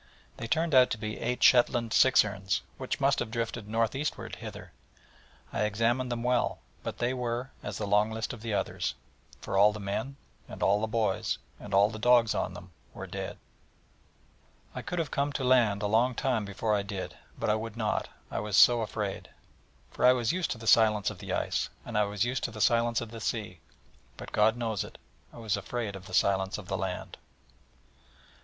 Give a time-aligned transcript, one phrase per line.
[0.37, 4.71] They turned out to be eight Shetland sixerns, which must have drifted north eastward hither.
[5.53, 8.95] I examined them well, but they were as the long list of the others:
[9.41, 10.15] for all the men,
[10.49, 13.37] and all the boys, and all the dogs on them were dead.
[14.73, 17.77] I could have come to land a long time before I did: but I would
[17.77, 19.29] not: I was so afraid.
[19.91, 22.51] For I was used to the silence of the ice: and I was used to
[22.51, 23.59] the silence of the sea:
[24.17, 24.97] but, God knows it,
[25.31, 27.17] I was afraid of the silence of the land.